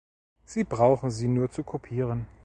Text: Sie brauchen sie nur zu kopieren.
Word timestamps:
Sie 0.45 0.63
brauchen 0.63 1.11
sie 1.11 1.27
nur 1.27 1.51
zu 1.51 1.63
kopieren. 1.63 2.25